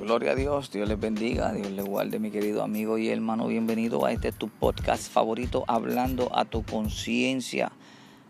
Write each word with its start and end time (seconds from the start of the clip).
Gloria 0.00 0.30
a 0.30 0.34
Dios, 0.36 0.70
Dios 0.70 0.88
les 0.88 1.00
bendiga, 1.00 1.52
Dios 1.52 1.72
les 1.72 1.84
guarde, 1.84 2.20
mi 2.20 2.30
querido 2.30 2.62
amigo 2.62 2.98
y 2.98 3.08
hermano. 3.08 3.48
Bienvenido 3.48 4.06
a 4.06 4.12
este 4.12 4.30
tu 4.30 4.48
podcast 4.48 5.10
favorito, 5.12 5.64
hablando 5.66 6.30
a 6.38 6.44
tu 6.44 6.62
conciencia. 6.62 7.72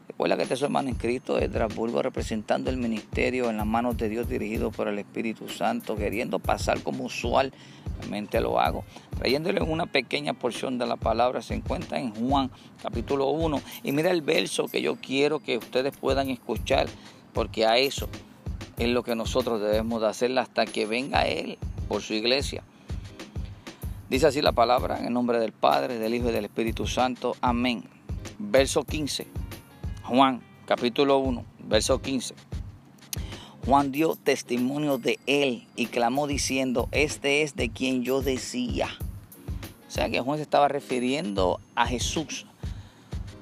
Recuerda 0.09 0.37
que 0.37 0.45
este 0.45 0.55
es 0.55 0.61
su 0.61 0.65
hermano 0.65 0.89
inscrito 0.89 1.37
de 1.37 1.45
Estrasburgo, 1.45 2.01
representando 2.01 2.71
el 2.71 2.79
ministerio 2.79 3.51
en 3.51 3.59
las 3.59 3.67
manos 3.67 3.99
de 3.99 4.09
Dios, 4.09 4.31
dirigido 4.31 4.71
por 4.71 4.89
el 4.89 4.99
Espíritu 4.99 5.47
Santo, 5.51 5.95
queriendo 5.95 6.39
pasar 6.39 6.83
como 6.83 7.05
usualmente 7.05 8.41
lo 8.41 8.59
hago. 8.59 8.85
Trayéndole 9.19 9.61
una 9.61 9.85
pequeña 9.85 10.33
porción 10.33 10.79
de 10.79 10.87
la 10.87 10.97
palabra, 10.97 11.43
se 11.43 11.53
encuentra 11.53 12.01
en 12.01 12.15
Juan 12.15 12.51
capítulo 12.83 13.29
1. 13.29 13.61
Y 13.83 13.93
mira 13.93 14.11
el 14.11 14.23
verso 14.23 14.69
que 14.69 14.81
yo 14.81 14.97
quiero 14.97 15.41
que 15.41 15.59
ustedes 15.59 15.95
puedan 15.95 16.31
escuchar, 16.31 16.87
porque 17.35 17.67
a 17.67 17.77
eso 17.77 18.09
es 18.79 18.89
lo 18.89 19.03
que 19.03 19.15
nosotros 19.15 19.61
debemos 19.61 20.01
de 20.01 20.09
hacer 20.09 20.39
hasta 20.39 20.65
que 20.67 20.87
venga 20.87 21.27
Él 21.27 21.59
por 21.89 22.03
su 22.03 22.15
iglesia. 22.15 22.63
Dice 24.09 24.27
así 24.27 24.41
la 24.41 24.53
palabra 24.53 24.99
en 24.99 25.07
el 25.07 25.13
nombre 25.13 25.39
del 25.39 25.53
Padre, 25.53 25.99
del 25.99 26.15
Hijo 26.15 26.31
y 26.31 26.33
del 26.33 26.47
Espíritu 26.47 26.87
Santo. 26.87 27.37
Amén. 27.41 27.85
Verso 28.39 28.85
15. 28.85 29.27
Juan, 30.05 30.41
capítulo 30.65 31.19
1, 31.19 31.45
verso 31.65 32.01
15. 32.01 32.35
Juan 33.67 33.93
dio 33.93 34.17
testimonio 34.17 34.97
de 34.97 35.19
él 35.27 35.67
y 35.77 35.87
clamó 35.87 36.27
diciendo, 36.27 36.89
este 36.91 37.43
es 37.43 37.55
de 37.55 37.69
quien 37.69 38.03
yo 38.03 38.23
decía. 38.23 38.89
O 39.87 39.91
sea 39.91 40.09
que 40.09 40.21
Juan 40.21 40.39
se 40.39 40.43
estaba 40.43 40.69
refiriendo 40.69 41.61
a 41.75 41.87
Jesús. 41.87 42.47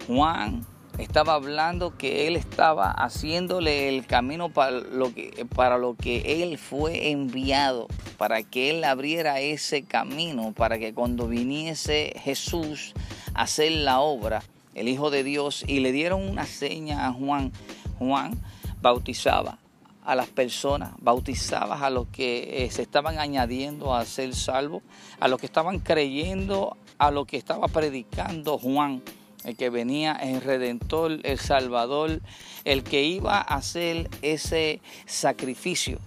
Juan 0.09 0.67
estaba 0.99 1.35
hablando 1.35 1.97
que 1.97 2.27
él 2.27 2.37
estaba 2.37 2.91
haciéndole 2.91 3.89
el 3.89 4.07
camino 4.07 4.49
para 4.49 4.71
lo 4.71 5.13
que, 5.15 5.47
para 5.55 5.79
lo 5.79 5.95
que 5.95 6.43
él 6.43 6.59
fue 6.59 7.11
enviado, 7.11 7.87
para 8.17 8.43
que 8.43 8.71
él 8.71 8.85
abriera 8.85 9.41
ese 9.41 9.83
camino, 9.83 10.53
para 10.53 10.79
que 10.79 10.95
cuando 10.95 11.29
viniese 11.29 12.15
Jesús 12.23 12.95
a 13.35 13.43
hacer 13.43 13.73
la 13.73 14.01
obra, 14.01 14.43
el 14.75 14.89
Hijo 14.89 15.11
de 15.11 15.23
Dios, 15.23 15.65
y 15.67 15.81
le 15.81 15.93
dieron 15.93 16.27
una 16.29 16.47
seña 16.47 17.07
a 17.07 17.13
Juan, 17.13 17.53
Juan 17.99 18.33
bautizaba 18.81 19.59
a 20.05 20.15
las 20.15 20.29
personas, 20.29 20.93
bautizaba 20.99 21.85
a 21.85 21.91
los 21.91 22.07
que 22.09 22.65
eh, 22.65 22.71
se 22.71 22.83
estaban 22.83 23.19
añadiendo 23.19 23.95
a 23.95 24.05
ser 24.05 24.35
salvos, 24.35 24.83
a 25.19 25.29
los 25.29 25.41
que 25.41 25.47
estaban 25.47 25.81
creyendo, 25.81 26.77
a 26.99 27.11
lo 27.11 27.25
que 27.25 27.37
estaba 27.37 27.69
predicando 27.69 28.57
Juan 28.57 29.03
el 29.47 29.57
que 29.57 29.71
venía 29.71 30.13
el 30.13 30.41
Redentor, 30.41 31.21
el 31.23 31.39
Salvador, 31.39 32.21
el 32.65 32.83
que 32.83 33.05
iba 33.05 33.39
a 33.39 33.43
hacer 33.43 34.11
ese 34.21 34.81
sacrificio, 35.07 36.01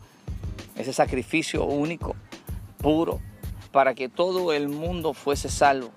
ese 0.75 0.91
sacrificio 0.91 1.63
único, 1.63 2.17
puro, 2.79 3.21
para 3.71 3.95
que 3.95 4.09
todo 4.09 4.51
el 4.51 4.67
mundo 4.67 5.13
fuese 5.13 5.47
salvo, 5.47 5.91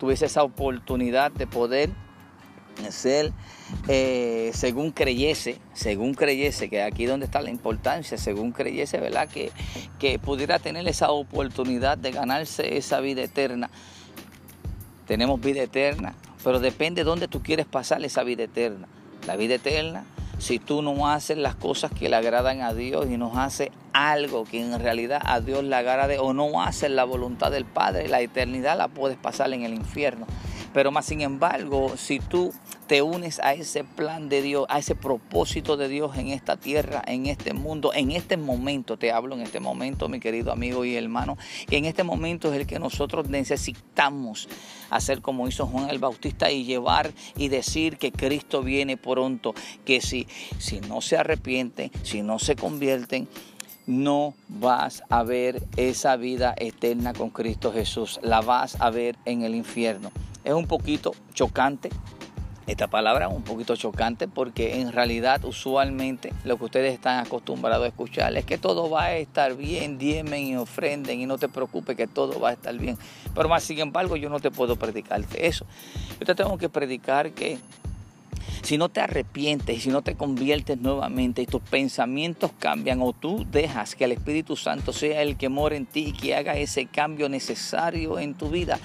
tuviese 0.00 0.26
esa 0.26 0.42
oportunidad 0.42 1.30
de 1.30 1.46
poder 1.46 1.90
ser 2.90 3.32
eh, 3.86 4.50
según 4.52 4.90
creyese, 4.90 5.60
según 5.74 6.14
creyese, 6.14 6.68
que 6.68 6.82
aquí 6.82 7.06
donde 7.06 7.26
está 7.26 7.40
la 7.40 7.50
importancia, 7.50 8.18
según 8.18 8.50
creyese, 8.50 8.98
¿verdad? 8.98 9.28
Que, 9.28 9.52
que 10.00 10.18
pudiera 10.18 10.58
tener 10.58 10.88
esa 10.88 11.12
oportunidad 11.12 11.96
de 11.98 12.10
ganarse 12.10 12.76
esa 12.76 12.98
vida 12.98 13.22
eterna. 13.22 13.70
Tenemos 15.06 15.40
vida 15.40 15.62
eterna, 15.62 16.16
pero 16.44 16.60
depende 16.60 17.00
de 17.00 17.04
dónde 17.04 17.26
tú 17.26 17.42
quieres 17.42 17.66
pasar 17.66 18.04
esa 18.04 18.22
vida 18.22 18.44
eterna. 18.44 18.86
La 19.26 19.36
vida 19.36 19.54
eterna, 19.54 20.04
si 20.38 20.58
tú 20.58 20.82
no 20.82 21.08
haces 21.08 21.38
las 21.38 21.54
cosas 21.54 21.90
que 21.90 22.10
le 22.10 22.16
agradan 22.16 22.60
a 22.60 22.74
Dios 22.74 23.06
y 23.10 23.16
no 23.16 23.40
haces 23.40 23.70
algo 23.94 24.44
que 24.44 24.60
en 24.60 24.78
realidad 24.78 25.22
a 25.24 25.40
Dios 25.40 25.64
le 25.64 25.74
agrade 25.74 26.18
o 26.18 26.34
no 26.34 26.62
haces 26.62 26.90
la 26.90 27.04
voluntad 27.04 27.50
del 27.50 27.64
Padre, 27.64 28.08
la 28.08 28.20
eternidad 28.20 28.76
la 28.76 28.88
puedes 28.88 29.16
pasar 29.16 29.52
en 29.54 29.62
el 29.62 29.72
infierno. 29.72 30.26
Pero 30.74 30.90
más 30.90 31.06
sin 31.06 31.20
embargo, 31.20 31.96
si 31.96 32.18
tú 32.18 32.52
te 32.88 33.00
unes 33.00 33.38
a 33.38 33.54
ese 33.54 33.84
plan 33.84 34.28
de 34.28 34.42
Dios, 34.42 34.66
a 34.68 34.80
ese 34.80 34.96
propósito 34.96 35.76
de 35.76 35.88
Dios 35.88 36.18
en 36.18 36.28
esta 36.28 36.56
tierra, 36.56 37.00
en 37.06 37.26
este 37.26 37.54
mundo, 37.54 37.92
en 37.94 38.10
este 38.10 38.36
momento, 38.36 38.96
te 38.96 39.12
hablo 39.12 39.36
en 39.36 39.42
este 39.42 39.60
momento, 39.60 40.08
mi 40.08 40.18
querido 40.18 40.50
amigo 40.50 40.84
y 40.84 40.96
hermano, 40.96 41.38
que 41.68 41.76
en 41.76 41.84
este 41.84 42.02
momento 42.02 42.52
es 42.52 42.58
el 42.58 42.66
que 42.66 42.80
nosotros 42.80 43.28
necesitamos 43.28 44.48
hacer 44.90 45.22
como 45.22 45.46
hizo 45.46 45.64
Juan 45.66 45.90
el 45.90 46.00
Bautista 46.00 46.50
y 46.50 46.64
llevar 46.64 47.12
y 47.36 47.48
decir 47.48 47.96
que 47.96 48.10
Cristo 48.10 48.62
viene 48.62 48.96
pronto, 48.96 49.54
que 49.84 50.00
si, 50.00 50.26
si 50.58 50.80
no 50.80 51.00
se 51.00 51.16
arrepienten, 51.16 51.92
si 52.02 52.22
no 52.22 52.40
se 52.40 52.56
convierten, 52.56 53.28
no 53.86 54.34
vas 54.48 55.04
a 55.08 55.22
ver 55.22 55.62
esa 55.76 56.16
vida 56.16 56.52
eterna 56.58 57.12
con 57.12 57.30
Cristo 57.30 57.72
Jesús, 57.72 58.18
la 58.22 58.40
vas 58.40 58.80
a 58.80 58.90
ver 58.90 59.16
en 59.24 59.42
el 59.42 59.54
infierno 59.54 60.10
es 60.44 60.52
un 60.52 60.66
poquito 60.66 61.12
chocante. 61.32 61.90
Esta 62.66 62.86
palabra 62.86 63.28
un 63.28 63.42
poquito 63.42 63.76
chocante 63.76 64.26
porque 64.26 64.80
en 64.80 64.92
realidad 64.92 65.44
usualmente 65.44 66.32
lo 66.44 66.56
que 66.56 66.64
ustedes 66.64 66.94
están 66.94 67.18
acostumbrados 67.18 67.84
a 67.84 67.88
escuchar 67.88 68.34
es 68.38 68.46
que 68.46 68.56
todo 68.56 68.88
va 68.88 69.04
a 69.04 69.16
estar 69.16 69.54
bien, 69.54 69.98
diemen 69.98 70.44
y 70.44 70.56
ofrenden 70.56 71.20
y 71.20 71.26
no 71.26 71.36
te 71.36 71.48
preocupes 71.48 71.94
que 71.94 72.06
todo 72.06 72.40
va 72.40 72.50
a 72.50 72.52
estar 72.52 72.74
bien. 72.78 72.96
Pero 73.34 73.50
más 73.50 73.64
sin 73.64 73.80
embargo 73.80 74.16
yo 74.16 74.30
no 74.30 74.40
te 74.40 74.50
puedo 74.50 74.76
predicarte 74.76 75.46
eso. 75.46 75.66
Yo 76.18 76.24
te 76.24 76.34
tengo 76.34 76.56
que 76.56 76.70
predicar 76.70 77.32
que 77.32 77.58
si 78.64 78.78
no 78.78 78.88
te 78.88 79.00
arrepientes 79.00 79.76
y 79.76 79.80
si 79.80 79.90
no 79.90 80.00
te 80.00 80.14
conviertes 80.14 80.80
nuevamente 80.80 81.42
y 81.42 81.46
tus 81.46 81.60
pensamientos 81.60 82.50
cambian 82.58 83.02
o 83.02 83.12
tú 83.12 83.46
dejas 83.50 83.94
que 83.94 84.04
el 84.04 84.12
Espíritu 84.12 84.56
Santo 84.56 84.92
sea 84.94 85.20
el 85.20 85.36
que 85.36 85.50
mora 85.50 85.76
en 85.76 85.84
ti 85.84 86.06
y 86.08 86.12
que 86.12 86.34
haga 86.34 86.56
ese 86.56 86.86
cambio 86.86 87.28
necesario 87.28 88.18
en 88.18 88.34
tu 88.34 88.48
vida, 88.48 88.78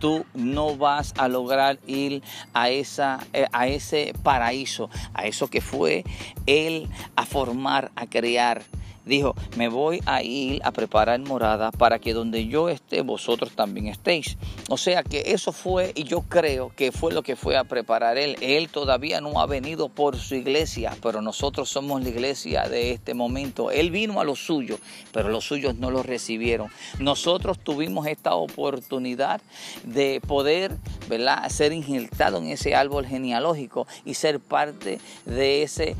tú 0.00 0.26
no 0.34 0.76
vas 0.76 1.14
a 1.16 1.28
lograr 1.28 1.78
ir 1.86 2.22
a, 2.54 2.70
esa, 2.70 3.24
eh, 3.32 3.46
a 3.52 3.68
ese 3.68 4.14
paraíso, 4.24 4.90
a 5.14 5.26
eso 5.26 5.48
que 5.48 5.60
fue 5.60 6.04
Él 6.46 6.88
a 7.14 7.24
formar, 7.24 7.92
a 7.94 8.06
crear 8.06 8.62
dijo, 9.04 9.34
me 9.56 9.68
voy 9.68 10.00
a 10.06 10.22
ir 10.22 10.60
a 10.64 10.72
preparar 10.72 11.20
morada 11.20 11.70
para 11.70 11.98
que 11.98 12.14
donde 12.14 12.46
yo 12.46 12.68
esté, 12.68 13.02
vosotros 13.02 13.52
también 13.52 13.86
estéis. 13.86 14.36
O 14.68 14.76
sea 14.76 15.02
que 15.02 15.32
eso 15.32 15.52
fue, 15.52 15.92
y 15.94 16.04
yo 16.04 16.22
creo 16.22 16.72
que 16.74 16.92
fue 16.92 17.12
lo 17.12 17.22
que 17.22 17.36
fue 17.36 17.56
a 17.56 17.64
preparar 17.64 18.18
él. 18.18 18.36
Él 18.40 18.68
todavía 18.68 19.20
no 19.20 19.40
ha 19.40 19.46
venido 19.46 19.88
por 19.88 20.16
su 20.16 20.34
iglesia, 20.34 20.96
pero 21.02 21.22
nosotros 21.22 21.68
somos 21.68 22.02
la 22.02 22.08
iglesia 22.08 22.68
de 22.68 22.92
este 22.92 23.14
momento. 23.14 23.70
Él 23.70 23.90
vino 23.90 24.20
a 24.20 24.24
los 24.24 24.44
suyos, 24.44 24.78
pero 25.12 25.28
los 25.28 25.44
suyos 25.44 25.76
no 25.76 25.90
lo 25.90 26.02
recibieron. 26.02 26.70
Nosotros 26.98 27.58
tuvimos 27.58 28.06
esta 28.06 28.34
oportunidad 28.34 29.40
de 29.84 30.20
poder, 30.26 30.76
¿verdad?, 31.08 31.48
ser 31.48 31.72
injertado 31.72 32.38
en 32.38 32.48
ese 32.48 32.74
árbol 32.74 33.06
genealógico 33.06 33.86
y 34.04 34.14
ser 34.14 34.40
parte 34.40 35.00
de 35.24 35.62
ese 35.62 35.96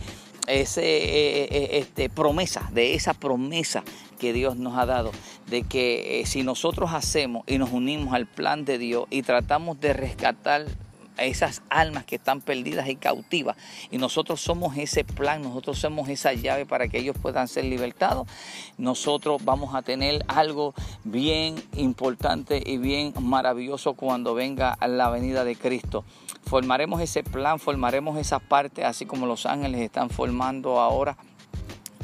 ese, 0.53 0.83
eh, 0.83 1.49
eh, 1.51 1.69
este, 1.73 2.09
promesa, 2.09 2.69
de 2.73 2.95
esa 2.95 3.15
promesa 3.15 3.83
que 4.19 4.33
Dios 4.33 4.57
nos 4.57 4.77
ha 4.77 4.87
dado, 4.87 5.13
de 5.47 5.63
que 5.63 6.21
eh, 6.21 6.27
si 6.27 6.43
nosotros 6.43 6.91
hacemos 6.93 7.45
y 7.47 7.59
nos 7.59 7.71
unimos 7.73 8.15
al 8.15 8.27
plan 8.27 8.65
de 8.65 8.79
Dios 8.79 9.07
y 9.11 9.23
tratamos 9.23 9.81
de 9.81 9.93
rescatar 9.93 10.67
esas 11.25 11.63
almas 11.71 12.05
que 12.05 12.17
están 12.17 12.41
perdidas 12.41 12.89
y 12.89 12.97
cautivas. 12.97 13.57
Y 13.91 13.99
nosotros 13.99 14.41
somos 14.41 14.77
ese 14.77 15.05
plan, 15.05 15.43
nosotros 15.43 15.79
somos 15.79 16.09
esa 16.09 16.33
llave 16.33 16.67
para 16.67 16.89
que 16.89 16.99
ellos 16.99 17.17
puedan 17.21 17.49
ser 17.49 17.65
libertados. 17.65 18.29
Nosotros 18.79 19.45
vamos 19.45 19.75
a 19.75 19.83
tener 19.83 20.25
algo 20.29 20.75
bien 21.05 21.63
importante 21.77 22.63
y 22.65 22.79
bien 22.79 23.13
maravilloso 23.21 23.95
cuando 23.95 24.35
venga 24.35 24.77
la 24.87 25.11
venida 25.11 25.45
de 25.45 25.57
Cristo. 25.57 26.05
Formaremos 26.47 27.01
ese 27.01 27.23
plan, 27.23 27.59
formaremos 27.59 28.19
esa 28.19 28.39
parte, 28.39 28.85
así 28.85 29.07
como 29.07 29.27
los 29.27 29.47
ángeles 29.47 29.81
están 29.81 30.11
formando 30.11 30.81
ahora 30.81 31.17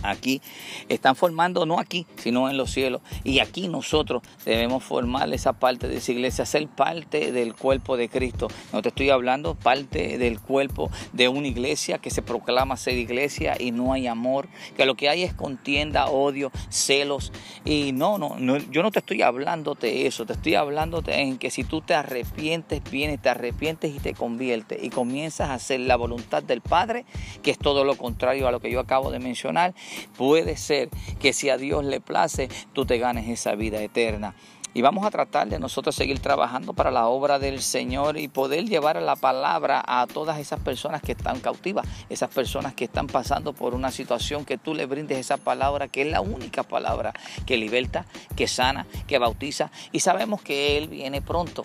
aquí 0.07 0.41
están 0.89 1.17
formando, 1.17 1.67
no 1.67 1.79
aquí, 1.79 2.07
sino 2.17 2.49
en 2.51 2.57
los 2.57 2.71
cielos. 2.71 3.03
Y 3.25 3.41
aquí 3.41 3.69
nosotros 3.69 4.23
debemos 4.45 4.85
formar 4.85 5.33
esa 5.33 5.53
parte 5.53 5.89
de 5.89 5.97
esa 5.97 6.13
iglesia, 6.13 6.47
ser 6.47 6.67
parte 6.69 7.33
del 7.33 7.55
cuerpo 7.55 7.97
de 7.97 8.09
Cristo. 8.09 8.49
No 8.73 8.83
te 8.83 8.89
estoy 8.89 9.11
hablando 9.11 9.55
parte 9.55 10.19
del 10.19 10.41
cuerpo 10.41 10.91
de 11.13 11.29
una 11.29 11.49
iglesia 11.49 11.99
que 11.99 12.11
se 12.11 12.23
proclama 12.23 12.77
ser 12.77 12.95
iglesia 12.95 13.57
y 13.59 13.71
no 13.71 13.93
hay 13.93 14.07
amor, 14.07 14.49
que 14.77 14.87
lo 14.87 14.95
que 14.95 15.09
hay 15.09 15.23
es 15.23 15.35
contienda, 15.35 16.07
odio, 16.07 16.51
celos. 16.69 17.33
Y 17.65 17.93
no, 17.93 18.19
no, 18.19 18.37
no 18.39 18.57
yo 18.57 18.83
no 18.83 18.91
te 18.91 19.01
estoy 19.01 19.23
hablando 19.23 19.75
de 19.75 20.07
eso, 20.07 20.27
te 20.27 20.33
estoy 20.35 20.55
hablando 20.55 21.03
en 21.07 21.39
que 21.39 21.51
si 21.51 21.65
tú 21.65 21.81
te 21.81 21.95
arrepientes, 21.95 22.83
vienes, 22.91 23.21
te 23.21 23.29
arrepientes 23.29 23.95
y 23.95 23.99
te 23.99 24.15
conviertes 24.15 24.83
y 24.83 24.91
comienzas 24.91 25.51
a 25.51 25.55
hacer 25.55 25.81
la 25.81 25.97
voluntad 25.97 26.43
del 26.43 26.61
Padre, 26.61 27.05
que 27.43 27.51
es 27.51 27.59
todo 27.59 27.85
lo 27.85 27.97
contrario 27.97 28.49
a 28.49 28.53
lo 28.53 28.61
que 28.61 28.71
yo 28.71 28.81
acabo 28.81 29.11
de 29.11 29.19
mencionar, 29.19 29.75
Puede 30.17 30.57
ser 30.57 30.91
que 31.19 31.33
si 31.33 31.51
a 31.51 31.57
Dios 31.57 31.85
le 31.85 32.01
place, 32.01 32.49
tú 32.73 32.87
te 32.87 32.99
ganes 32.99 33.29
esa 33.29 33.55
vida 33.55 33.81
eterna. 33.81 34.35
Y 34.77 34.83
vamos 34.83 35.07
a 35.07 35.11
tratar 35.11 35.49
de 35.49 35.59
nosotros 35.59 35.95
seguir 35.95 36.21
trabajando 36.21 36.75
para 36.75 36.91
la 36.91 37.07
obra 37.07 37.39
del 37.39 37.63
Señor 37.63 38.19
y 38.19 38.29
poder 38.29 38.67
llevar 38.67 39.01
la 39.01 39.17
palabra 39.17 39.83
a 39.87 40.07
todas 40.07 40.39
esas 40.39 40.61
personas 40.61 41.01
que 41.01 41.13
están 41.13 41.41
cautivas, 41.41 41.89
esas 42.11 42.29
personas 42.29 42.75
que 42.75 42.85
están 42.85 43.07
pasando 43.07 43.55
por 43.55 43.75
una 43.75 43.91
situación, 43.91 44.45
que 44.45 44.59
tú 44.59 44.75
le 44.75 44.85
brindes 44.85 45.17
esa 45.17 45.39
palabra, 45.39 45.89
que 45.89 46.03
es 46.03 46.09
la 46.09 46.21
única 46.21 46.63
palabra 46.63 47.15
que 47.47 47.57
liberta, 47.57 48.05
que 48.37 48.47
sana, 48.49 48.87
que 49.07 49.17
bautiza. 49.17 49.71
Y 49.93 50.01
sabemos 50.01 50.43
que 50.43 50.77
Él 50.77 50.89
viene 50.89 51.23
pronto. 51.23 51.65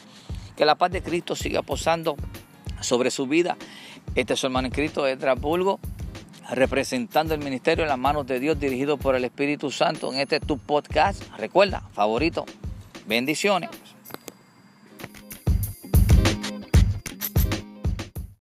Que 0.56 0.63
la 0.63 0.75
paz 0.75 0.92
de 0.92 1.04
Cristo 1.04 1.36
siga 1.36 1.63
posando 1.63 2.16
sobre 2.80 3.12
su 3.12 3.27
vida. 3.27 3.57
Este 4.16 4.36
es 4.36 4.39
su 4.39 4.45
hermano 4.45 4.69
Cristo, 4.69 5.06
Edras 5.06 5.38
Bulgo 5.38 5.81
representando 6.49 7.33
el 7.33 7.41
ministerio 7.41 7.83
en 7.83 7.89
las 7.89 7.97
manos 7.99 8.25
de 8.27 8.39
Dios, 8.39 8.59
dirigido 8.59 8.97
por 8.97 9.15
el 9.15 9.23
Espíritu 9.23 9.71
Santo 9.71 10.11
en 10.13 10.19
este 10.19 10.39
tu 10.39 10.57
podcast. 10.57 11.23
Recuerda, 11.38 11.81
favorito, 11.93 12.45
Bendiciones. 13.07 13.69